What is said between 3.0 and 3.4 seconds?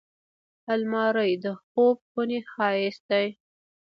دی